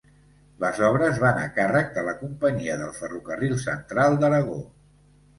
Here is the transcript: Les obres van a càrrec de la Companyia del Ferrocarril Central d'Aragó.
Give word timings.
Les 0.61 0.77
obres 0.85 1.17
van 1.23 1.35
a 1.41 1.49
càrrec 1.57 1.91
de 1.97 2.03
la 2.07 2.15
Companyia 2.21 2.77
del 2.79 2.93
Ferrocarril 3.01 3.53
Central 3.65 4.17
d'Aragó. 4.23 4.57